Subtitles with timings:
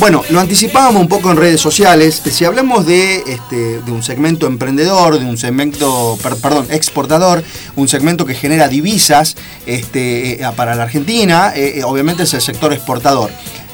[0.00, 2.22] Bueno, lo anticipábamos un poco en redes sociales.
[2.24, 7.44] Si hablamos de, este, de un segmento emprendedor, de un segmento, perdón, exportador,
[7.76, 9.36] un segmento que genera divisas
[9.66, 13.30] este, eh, para la Argentina, eh, eh, obviamente es el sector exportador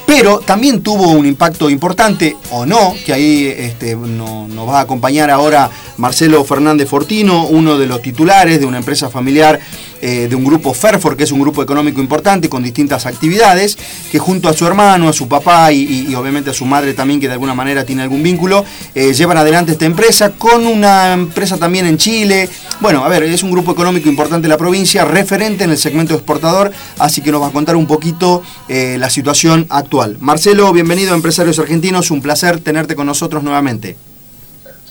[0.07, 5.31] pero también tuvo un impacto importante, o no, que ahí este, nos va a acompañar
[5.31, 9.59] ahora Marcelo Fernández Fortino, uno de los titulares de una empresa familiar
[10.03, 13.79] eh, de un grupo Ferfor, que es un grupo económico importante con distintas actividades,
[14.11, 17.27] que junto a su hermano, a su papá y, obviamente a su madre también, que
[17.27, 21.87] de alguna manera tiene algún vínculo, eh, llevan adelante esta empresa con una empresa también
[21.87, 22.49] en Chile.
[22.81, 26.15] Bueno, a ver, es un grupo económico importante de la provincia, referente en el segmento
[26.15, 30.17] exportador, así que nos va a contar un poquito eh, la situación actual.
[30.21, 33.97] Marcelo, bienvenido a Empresarios Argentinos, un placer tenerte con nosotros nuevamente.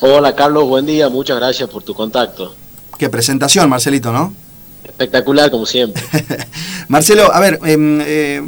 [0.01, 2.53] Hola Carlos, buen día, muchas gracias por tu contacto.
[2.97, 4.44] Qué presentación, Marcelito, ¿no?
[4.87, 6.01] Espectacular, como siempre.
[6.87, 8.41] Marcelo, a ver, em, eh,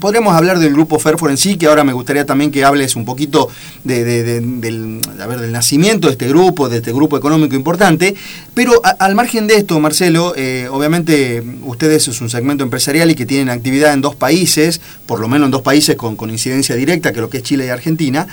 [0.00, 3.04] podríamos hablar del grupo Ferfor en sí, que ahora me gustaría también que hables un
[3.04, 3.48] poquito
[3.84, 8.14] del, del nacimiento de este grupo, de este grupo económico importante,
[8.54, 13.26] pero al margen de esto, Marcelo, eh, obviamente ustedes es un segmento empresarial y que
[13.26, 17.12] tienen actividad en dos países, por lo menos en dos países con, con incidencia directa,
[17.12, 18.26] que lo que es Chile y Argentina.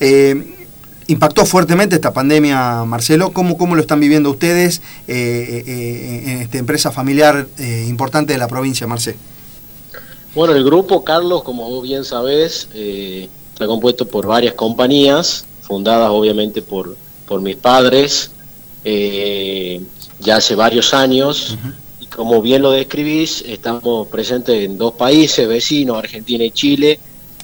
[0.00, 0.59] Eh,
[1.10, 3.32] impactó fuertemente esta pandemia, Marcelo.
[3.32, 7.46] ¿Cómo, cómo lo están viviendo ustedes eh, eh, eh, en esta empresa familiar
[7.86, 9.18] importante de la provincia, Marcelo?
[10.34, 16.62] Bueno, el grupo, Carlos, como vos bien sabés, está compuesto por varias compañías, fundadas obviamente
[16.62, 18.30] por, por mis padres,
[18.84, 21.56] ya hace varios años.
[21.98, 27.00] Y como bien lo describís, estamos presentes en dos países vecinos, Argentina y Chile,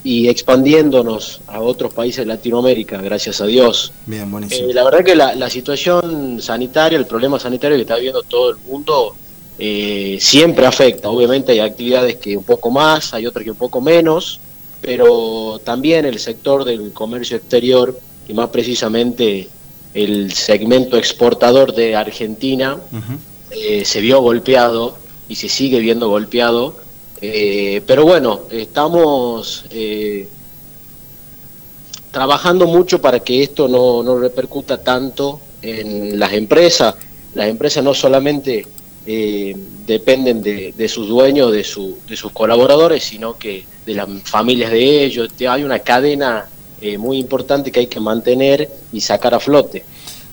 [0.07, 3.91] y expandiéndonos a otros países de Latinoamérica, gracias a Dios.
[4.05, 4.69] Bien, buenísimo.
[4.69, 8.55] Eh, la verdad que la, situación sanitaria, el problema sanitario que está viviendo todo el
[8.65, 9.15] mundo,
[9.59, 11.09] eh, siempre afecta.
[11.09, 14.39] Obviamente hay actividades que un poco más, hay otras que un poco menos,
[14.79, 17.99] pero también el sector del comercio exterior
[18.29, 19.49] y más precisamente
[19.93, 22.77] el segmento exportador de Argentina
[23.51, 24.95] eh, se vio golpeado
[25.27, 26.77] y se sigue viendo golpeado
[27.21, 30.27] eh, pero bueno, estamos eh,
[32.11, 36.95] trabajando mucho para que esto no, no, repercuta tanto en las empresas.
[37.33, 38.65] Las empresas no solamente
[39.05, 39.55] eh,
[39.85, 45.03] dependen de, sus dueños, de, su, de sus colaboradores, sino que de las familias de
[45.03, 45.29] ellos.
[45.47, 46.47] Hay una cadena
[46.99, 49.83] muy importante que hay que mantener y sacar a flote.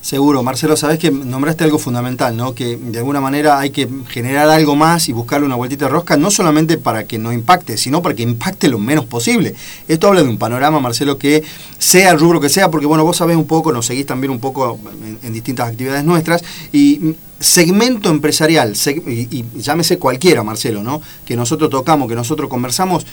[0.04, 2.54] Seguro, Marcelo, sabes que nombraste algo fundamental, ¿no?
[2.54, 6.18] Que de alguna manera hay que generar algo más y buscarle una vueltita de rosca,
[6.18, 9.54] no solamente para que no impacte, sino para que impacte lo menos posible.
[9.88, 11.42] Esto habla de un panorama, Marcelo, que
[11.78, 14.40] sea el rubro que sea, porque bueno, vos sabés un poco, nos seguís también un
[14.40, 14.78] poco
[15.22, 18.74] en, distintas actividades nuestras, y segmento empresarial,
[19.06, 21.00] y, y llámese cualquiera, Marcelo, ¿no?
[21.24, 23.06] Que nosotros tocamos, que nosotros conversamos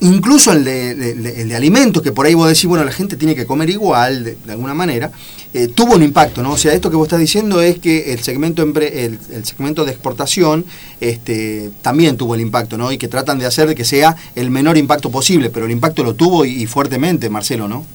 [0.00, 3.70] incluso el de, alimentos, que por ahí vos decís, bueno, la gente tiene que comer
[3.70, 5.10] igual, de, alguna manera,
[5.54, 6.52] eh, tuvo un impacto, ¿no?
[6.52, 10.64] O sea, esto que vos estás diciendo es que el segmento, el, segmento de exportación
[11.00, 12.92] este, también tuvo el impacto, ¿no?
[12.92, 16.04] Y que tratan de hacer de que sea el menor impacto posible, pero el impacto
[16.04, 17.86] lo tuvo y, fuertemente, Marcelo, ¿no?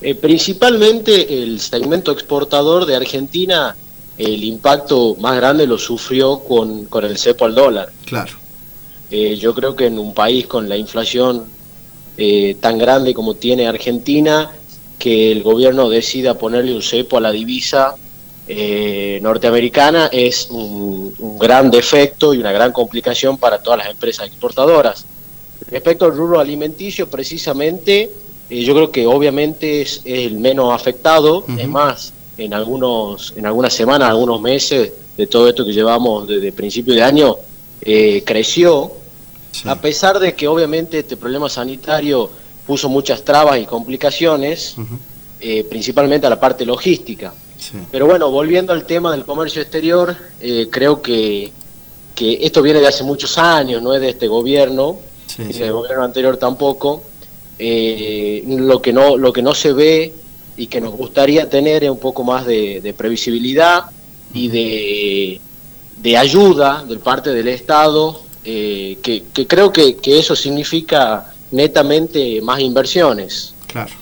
[0.00, 3.76] Eh, principalmente el segmento exportador de Argentina,
[4.16, 7.88] el impacto más grande lo sufrió con, con el cepo al dólar.
[8.04, 8.48] Claro
[9.10, 11.44] eh, yo creo que en un país con la inflación
[12.16, 14.50] eh, tan grande como tiene Argentina,
[14.98, 17.94] que el gobierno decida ponerle un cepo a la divisa
[18.50, 25.04] eh, norteamericana es un, gran defecto y una gran complicación para todas las empresas exportadoras.
[25.70, 28.10] Respecto al rubro alimenticio, precisamente,
[28.48, 34.08] yo creo que obviamente es, el menos afectado, es más, en algunos en algunas semanas,
[34.08, 37.36] algunos meses de todo esto que llevamos desde principio de año,
[37.82, 38.92] eh, creció,
[39.64, 42.30] a pesar de que obviamente este problema sanitario
[42.68, 44.76] puso muchas trabas y complicaciones,
[45.40, 47.34] eh, principalmente a la parte logística.
[47.90, 51.50] Pero bueno, volviendo al tema del comercio exterior, eh, creo que,
[52.14, 55.00] que, esto viene de hace muchos años, no es de este gobierno,
[55.36, 57.02] y del gobierno anterior tampoco.
[57.58, 60.12] lo, que no, lo que no se ve
[60.56, 63.86] y que nos gustaría tener es un poco más de previsibilidad
[64.32, 65.40] y de
[66.02, 73.54] de ayuda de parte del Estado, eh, que, creo que, eso significa netamente más inversiones.
[73.66, 73.92] Claro.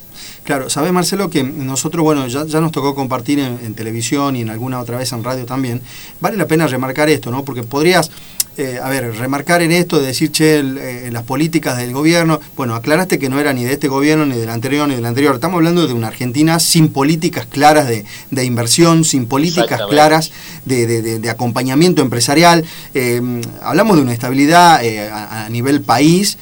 [0.46, 4.78] Claro, sabes Marcelo que nosotros, bueno, ya, nos tocó compartir en, televisión y en alguna
[4.78, 5.82] otra vez en radio también.
[6.20, 7.44] Vale la pena remarcar esto, ¿no?
[7.44, 8.12] Porque podrías,
[8.56, 12.76] eh, a ver, remarcar en esto de decir, che, eh, las políticas del gobierno, bueno,
[12.76, 15.34] aclaraste que no era ni de este gobierno, ni del anterior, ni del anterior.
[15.34, 20.30] Estamos hablando de una Argentina sin políticas claras de, inversión, sin políticas claras
[20.64, 22.64] de, acompañamiento empresarial.
[22.94, 23.20] Eh,
[23.62, 24.80] hablamos de una estabilidad
[25.12, 26.38] a, nivel país,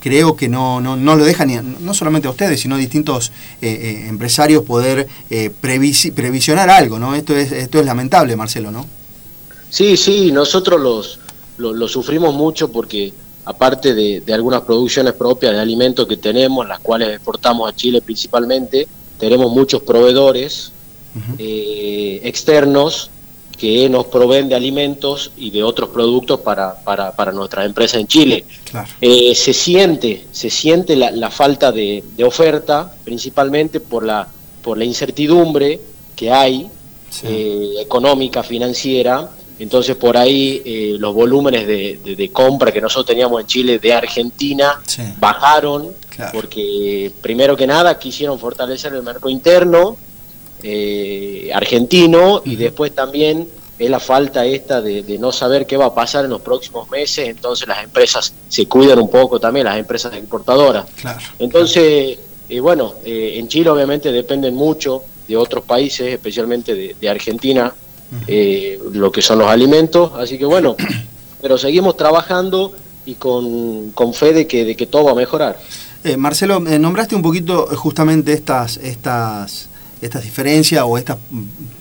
[0.00, 3.31] creo que no, no, no lo deja ni, no solamente a ustedes, sino a distintos
[3.60, 7.14] eh, eh, empresarios poder eh, previsionar algo, ¿no?
[7.14, 8.84] Esto es, esto es lamentable, Marcelo, ¿no?
[9.70, 11.20] Sí, sí, nosotros los,
[11.58, 13.12] lo, sufrimos mucho porque
[13.44, 18.88] aparte de, algunas producciones propias de alimentos que tenemos, las cuales exportamos a Chile principalmente,
[19.16, 20.72] tenemos muchos proveedores
[21.38, 23.11] externos
[23.62, 28.08] que nos proveen de alimentos y de otros productos para, para, para nuestra empresa en
[28.08, 28.44] Chile.
[29.00, 34.26] Eh, se siente, se siente la, falta de, oferta, principalmente por la,
[34.64, 35.78] por la incertidumbre
[36.16, 36.68] que hay
[37.22, 39.30] eh, económica, financiera.
[39.60, 44.82] Entonces por ahí eh, los volúmenes de, compra que nosotros teníamos en Chile de Argentina
[45.20, 45.92] bajaron
[46.32, 49.96] porque primero que nada quisieron fortalecer el mercado interno
[50.64, 53.48] eh, argentino y después también
[53.80, 57.28] es la falta esta de, no saber qué va a pasar en los próximos meses,
[57.28, 60.86] entonces las empresas se cuidan un poco también, las empresas exportadoras.
[61.40, 62.16] entonces,
[62.48, 67.74] eh, bueno, eh, en Chile obviamente dependen mucho de otros países, especialmente de, Argentina,
[68.92, 70.76] lo que son los alimentos, así que bueno,
[71.42, 72.72] pero seguimos trabajando
[73.04, 75.58] y con, con fe de que, de que todo va a mejorar.
[76.16, 79.68] Marcelo, nombraste un poquito justamente estas, estas
[80.02, 81.16] estas diferencias o estas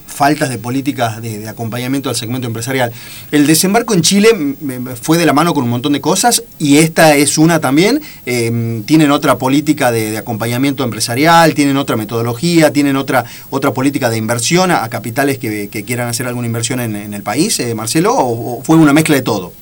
[0.06, 2.92] faltas de políticas de, acompañamiento al segmento empresarial.
[3.32, 4.56] El desembarco en Chile
[5.02, 8.02] fue de la mano con un montón de cosas y esta es una también.
[8.26, 14.18] Em, tienen otra política de, acompañamiento empresarial, tienen otra metodología, tienen otra, otra política de
[14.18, 18.76] inversión a, capitales que, quieran hacer alguna inversión en, el país, eh, Marcelo, o, fue
[18.76, 19.54] una mezcla de todo?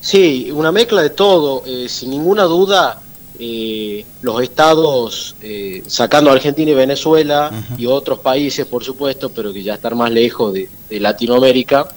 [0.00, 1.62] Sí, una mezcla de todo.
[1.66, 3.02] Eh, sin ninguna duda
[3.42, 9.62] eh, los estados, eh, sacando Argentina y Venezuela y otros países, por supuesto, pero que
[9.62, 11.88] ya están más lejos de, Latinoamérica,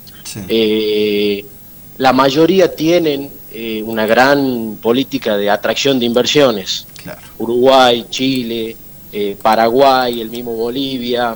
[0.47, 1.43] eh,
[1.97, 6.87] la mayoría tienen eh, una gran política de atracción de inversiones.
[7.37, 8.77] Uruguay, Chile,
[9.41, 11.35] Paraguay, el mismo Bolivia,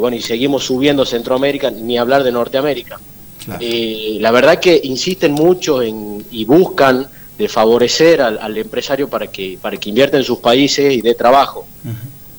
[0.00, 2.98] bueno, y seguimos subiendo Centroamérica, ni hablar de Norteamérica.
[3.46, 7.06] la verdad que insisten mucho en, y buscan
[7.38, 11.66] de favorecer al, empresario para que, para que invierta en sus países y dé trabajo.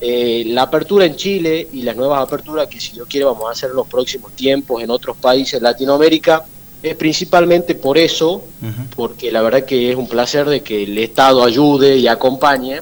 [0.00, 3.52] Eh, la apertura en Chile y las nuevas aperturas que si Dios quiere vamos a
[3.52, 6.44] hacer en los próximos tiempos en otros países de Latinoamérica
[6.82, 8.44] es principalmente por eso,
[8.94, 12.80] porque la verdad que es un placer de que el Estado ayude y acompañe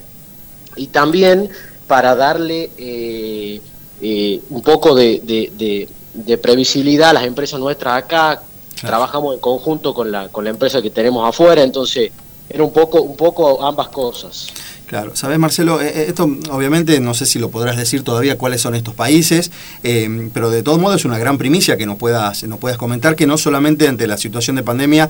[0.76, 1.49] y también
[1.87, 3.60] para darle eh,
[4.02, 8.43] eh, un poco de, de previsibilidad a las empresas nuestras acá,
[8.80, 12.10] Trabajamos en conjunto con la, con la empresa que tenemos afuera, entonces
[12.48, 14.48] era un poco, un poco ambas cosas.
[14.86, 18.60] Claro, sabes Marcelo, eh, eh, esto obviamente no sé si lo podrás decir todavía cuáles
[18.60, 19.50] son estos países,
[19.82, 23.16] eh, pero de todos modos es una gran primicia que nos puedas, nos puedas comentar,
[23.16, 25.08] que no solamente ante la situación de pandemia,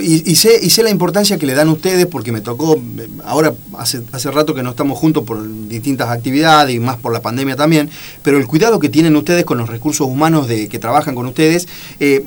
[0.00, 2.80] y, sé, y sé la importancia que le dan ustedes, porque me tocó,
[3.24, 5.38] ahora hace, hace rato que no estamos juntos por
[5.68, 7.90] distintas actividades y más por la pandemia también,
[8.22, 11.68] pero el cuidado que tienen ustedes con los recursos humanos de, que trabajan con ustedes,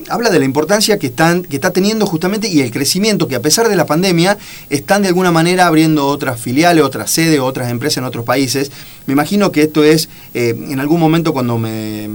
[0.10, 3.42] habla de la importancia que, están, que está teniendo justamente y el crecimiento que a
[3.42, 4.38] pesar de la pandemia
[4.70, 8.72] están de alguna manera abriendo otras filiales, otras sedes o otras empresas en otros países.
[9.06, 12.10] Me imagino que esto es, eh, en algún momento cuando me,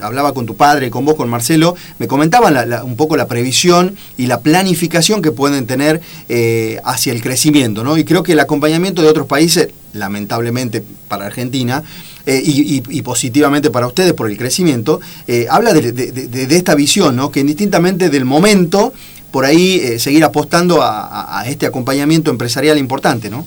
[0.00, 4.26] hablaba con tu padre, con vos, con Marcelo, me comentaban un poco la previsión y
[4.26, 7.96] la planificación que pueden tener eh, hacia el crecimiento, ¿no?
[7.96, 11.82] Y creo que el acompañamiento de otros países, lamentablemente para Argentina,
[12.26, 15.00] eh, y, positivamente para ustedes por el crecimiento,
[15.48, 17.30] habla de, esta visión, ¿no?
[17.30, 18.92] que indistintamente del momento,
[19.30, 23.46] por ahí seguir apostando a, a, este acompañamiento empresarial importante, ¿no?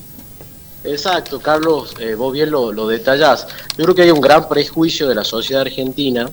[0.83, 3.47] Exacto, Carlos, eh, vos bien lo, lo, detallás.
[3.77, 6.29] Yo creo que hay un gran prejuicio de la sociedad argentina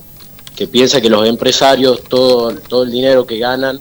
[0.56, 3.80] que piensa que los empresarios todo, todo el dinero que ganan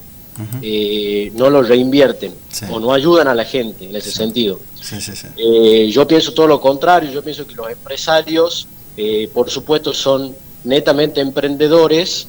[0.61, 2.31] eh, no lo reinvierten
[2.69, 4.59] o no ayudan a la gente en ese sentido.
[5.35, 8.67] Eh, yo pienso todo lo contrario, yo pienso que los empresarios,
[9.33, 12.27] por supuesto, son netamente emprendedores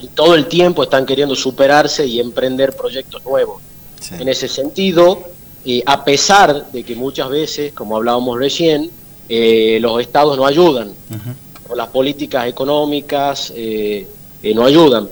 [0.00, 3.62] y todo el tiempo están queriendo superarse y emprender proyectos nuevos.
[4.18, 5.35] En ese sentido,
[5.84, 8.90] a pesar de que muchas veces, como hablábamos recién,
[9.28, 10.92] eh, los estados no ayudan,
[11.68, 14.06] o las políticas económicas eh,
[14.42, 15.08] eh, no ayudan.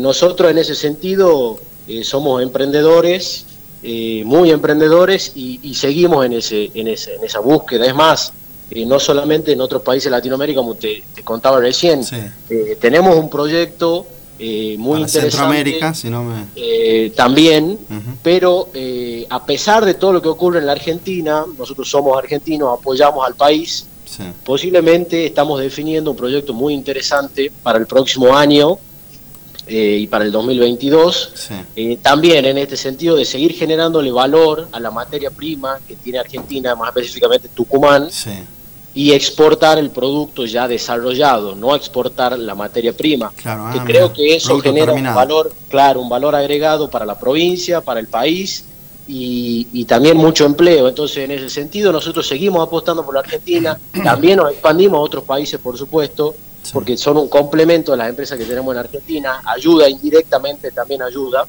[0.00, 1.58] nosotros en ese sentido
[2.02, 3.46] somos emprendedores,
[4.24, 7.86] muy emprendedores, y, seguimos en, ese, en, ese, en esa búsqueda.
[7.86, 8.32] Es más,
[8.70, 12.00] eh, no solamente en otros países de Latinoamérica, como te, contaba recién.
[12.48, 14.06] Eh, tenemos un proyecto
[14.38, 15.30] eh, muy interesante.
[15.30, 17.10] Centroamérica, si no me...
[17.10, 17.78] también,
[18.22, 18.68] pero
[19.30, 23.34] a pesar de todo lo que ocurre en la Argentina, nosotros somos argentinos, apoyamos al
[23.34, 23.86] país.
[24.44, 28.78] Posiblemente estamos definiendo un proyecto muy interesante para el próximo año,
[29.66, 31.32] eh, y para el 2022.
[31.74, 36.18] Eh, también en este sentido de seguir generándole valor a la materia prima que tiene
[36.18, 38.08] Argentina, más específicamente Tucumán,
[38.94, 43.32] y exportar el producto ya desarrollado, no exportar la materia prima.
[43.34, 47.18] Claro, que ah, creo que eso genera un valor, claro, un valor agregado para la
[47.18, 48.64] provincia, para el país.
[49.06, 50.88] Y, y, también mucho empleo.
[50.88, 55.24] Entonces, en ese sentido, nosotros seguimos apostando por la Argentina, también nos expandimos a otros
[55.24, 56.34] países, por supuesto,
[56.72, 61.44] porque son un complemento de las empresas que tenemos en Argentina, ayuda indirectamente, también ayuda.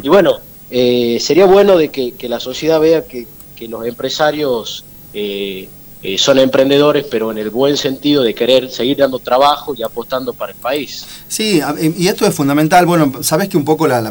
[0.00, 0.38] Y bueno,
[0.70, 5.68] eh, sería bueno de que, la sociedad vea que, que los empresarios eh,
[6.04, 10.32] eh, son emprendedores, pero en el buen sentido de querer seguir dando trabajo y apostando
[10.32, 11.06] para el país.
[11.28, 11.60] Sí,
[11.96, 12.86] y esto es fundamental.
[12.86, 14.02] Bueno, sabes que un poco la,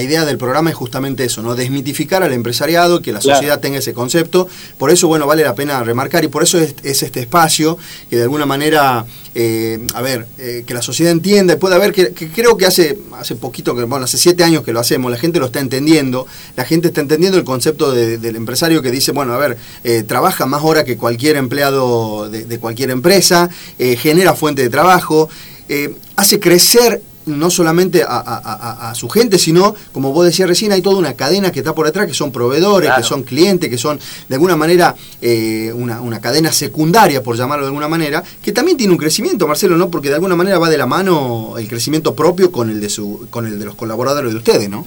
[0.00, 1.56] idea del programa es justamente eso, ¿no?
[1.56, 4.46] Desmitificar al empresariado, que la sociedad tenga ese concepto.
[4.78, 7.76] Por eso, bueno, vale la pena remarcar y por eso es, este espacio
[8.08, 9.04] que de alguna manera,
[9.34, 13.00] eh, a ver, eh, que la sociedad entienda y pueda ver que, creo que hace,
[13.18, 16.26] hace poquito, que, bueno, hace siete años que lo hacemos, la gente lo está entendiendo,
[16.56, 19.58] la gente está entendiendo el concepto del empresario que dice, bueno, a ver,
[20.06, 25.30] trabaja más horas que cualquier cualquier empleado de, cualquier empresa, eh, genera fuente de trabajo,
[25.66, 30.98] eh, hace crecer no solamente a, su gente, sino, como vos decías recién, hay toda
[30.98, 34.34] una cadena que está por detrás, que son proveedores, que son clientes, que son de
[34.34, 38.98] alguna manera eh, una, cadena secundaria, por llamarlo de alguna manera, que también tiene un
[38.98, 39.88] crecimiento, Marcelo, ¿no?
[39.88, 43.26] Porque de alguna manera va de la mano el crecimiento propio con el de, su,
[43.30, 44.86] con el de los colaboradores de ustedes, ¿no?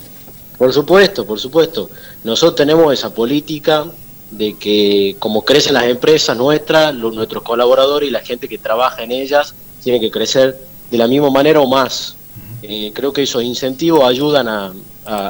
[0.57, 1.89] Por supuesto, por supuesto.
[2.23, 3.85] Nosotros tenemos esa política
[4.31, 9.03] de que como crecen las empresas nuestras, los, nuestros colaboradores y la gente que trabaja
[9.03, 10.59] en ellas tienen que crecer
[10.89, 12.15] de la misma manera o más.
[12.61, 14.73] Eh, creo que esos incentivos ayudan a,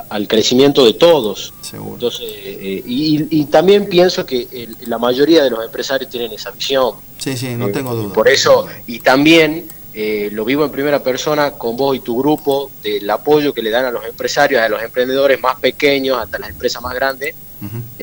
[0.10, 1.54] al crecimiento de todos.
[1.72, 6.96] Entonces, eh, y, también pienso que la mayoría de los empresarios tienen esa visión.
[7.18, 8.14] Sí, sí, no tengo duda.
[8.14, 12.70] Por eso, y también eh, lo vivo en primera persona con vos y tu grupo,
[12.84, 16.52] del apoyo que le dan a los empresarios, a los emprendedores más pequeños, hasta las
[16.52, 17.36] empresas más grandes,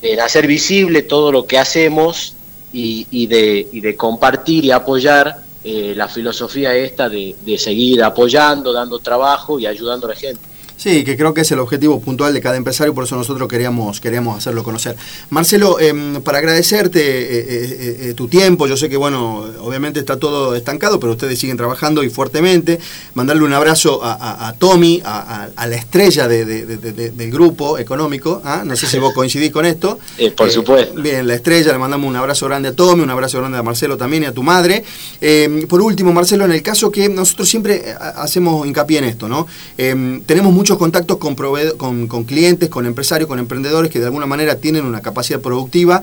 [0.03, 2.35] en hacer visible todo lo que hacemos
[2.73, 8.99] y, de, de compartir y apoyar eh, la filosofía esta de, de seguir apoyando, dando
[8.99, 10.41] trabajo y ayudando a la gente.
[10.77, 13.99] Sí, que creo que es el objetivo puntual de cada empresario, por eso nosotros queríamos,
[13.99, 14.95] queríamos hacerlo conocer.
[15.31, 20.19] Marcelo, em, para agradecerte eh, eh, eh, tu tiempo, yo sé que, bueno, obviamente está
[20.19, 22.79] todo estancado, pero ustedes siguen trabajando y fuertemente.
[23.15, 28.43] Mandarle un abrazo a, Tommy, a, la estrella del grupo económico.
[28.45, 28.63] ¿ah?
[28.65, 29.99] No sé si vos coincidís con esto.
[30.37, 31.01] por supuesto.
[31.01, 33.97] Bien, la estrella, le mandamos un abrazo grande a Tommy, un abrazo grande a Marcelo
[33.97, 34.85] también y a tu madre.
[35.21, 39.47] Em, por último, Marcelo, en el caso que nosotros siempre hacemos hincapié en esto, ¿no?
[39.79, 41.37] Em, tenemos mucho muchos contactos con,
[41.77, 46.03] con, con clientes, con empresarios, con emprendedores que de alguna manera tienen una capacidad productiva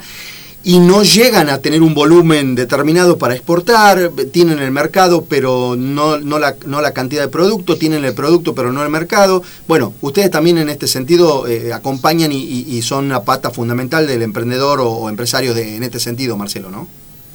[0.63, 6.17] y no llegan a tener un volumen determinado para exportar, tienen el mercado pero no,
[6.17, 9.43] la, no la cantidad de producto, tienen el producto pero no el mercado.
[9.67, 14.79] Bueno, ustedes también en este sentido eh, acompañan y, son una pata fundamental del emprendedor
[14.79, 16.87] o, empresario de, en este sentido, Marcelo, ¿no?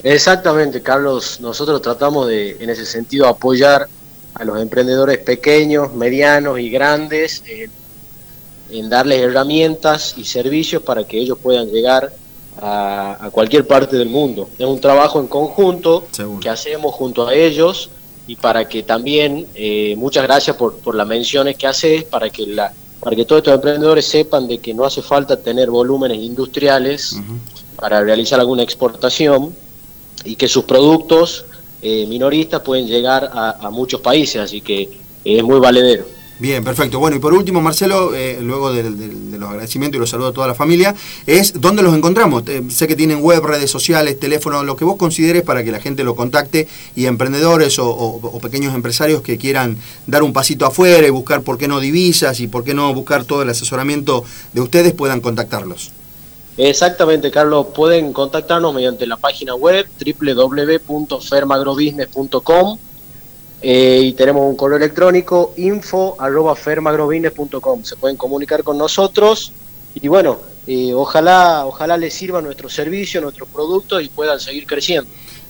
[0.02, 1.40] Exactamente, Carlos.
[1.42, 3.86] Nosotros tratamos de, en ese sentido, apoyar
[4.38, 7.42] a los emprendedores pequeños, medianos y grandes
[8.70, 12.12] en darles herramientas y servicios para que ellos puedan llegar
[12.60, 14.48] a, cualquier parte del mundo.
[14.58, 16.06] Es un trabajo en conjunto
[16.40, 17.90] que hacemos junto a ellos
[18.26, 22.46] y para que también, eh, muchas gracias por, por las menciones que haces, para que
[22.46, 27.16] la para que todos estos emprendedores sepan de que no hace falta tener volúmenes industriales
[27.76, 29.54] para realizar alguna exportación
[30.24, 31.44] y que sus productos
[31.80, 34.88] eh, minoristas pueden llegar a, muchos países, así que
[35.24, 36.18] es muy valedero.
[36.40, 37.00] Bien, perfecto.
[37.00, 38.84] Bueno, y por último, Marcelo, eh, luego de,
[39.38, 40.94] los agradecimientos y los saludos a toda la familia,
[41.26, 42.44] es dónde los encontramos.
[42.46, 45.80] Eh, sé que tienen web, redes sociales, teléfono, lo que vos consideres para que la
[45.80, 51.10] gente lo contacte y emprendedores o, pequeños empresarios que quieran dar un pasito afuera y
[51.10, 54.92] buscar por qué no divisas y por qué no buscar todo el asesoramiento de ustedes
[54.94, 55.90] puedan contactarlos.
[56.58, 57.68] Exactamente, Carlos.
[57.72, 62.78] Pueden contactarnos mediante la página web www.fermagrobusiness.com
[63.62, 67.84] eh, y tenemos un correo electrónico info@fermagrobusiness.com.
[67.84, 69.52] Se pueden comunicar con nosotros
[69.94, 75.08] y bueno, eh, ojalá ojalá les sirva nuestro servicio, nuestros productos y puedan seguir creciendo.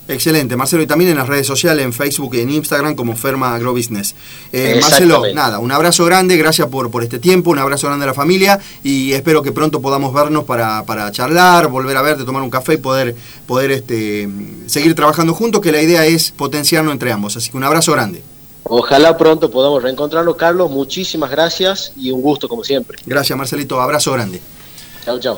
[0.09, 3.53] Excelente, Marcelo, y también en las redes sociales, en Facebook y en Instagram como Ferma
[3.53, 4.15] Agrobusiness.
[4.51, 8.07] Eh, Marcelo, nada, un abrazo grande, gracias por, por este tiempo, un abrazo grande a
[8.07, 12.41] la familia y espero que pronto podamos vernos para, para charlar, volver a verte, tomar
[12.41, 14.27] un café y poder, poder este,
[14.65, 17.37] seguir trabajando juntos, que la idea es potenciarnos entre ambos.
[17.37, 18.23] Así que un abrazo grande.
[18.63, 20.71] Ojalá pronto podamos reencontrarlo, Carlos.
[20.71, 22.97] Muchísimas gracias y un gusto como siempre.
[23.05, 23.79] Gracias, Marcelito.
[23.79, 24.41] Abrazo grande.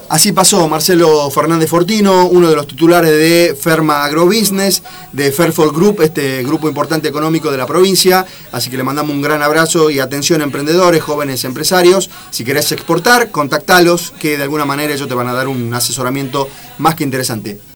[0.09, 6.01] Así pasó Marcelo Fernández Fortino, uno de los titulares de Ferma Agrobusiness, de Fairfold Group,
[6.01, 8.25] este grupo importante económico de la provincia.
[8.51, 12.09] Así que le mandamos un gran abrazo y atención emprendedores, jóvenes empresarios.
[12.31, 16.49] Si querés exportar, contactalos, que de alguna manera ellos te van a dar un asesoramiento
[16.77, 17.61] más que interesante.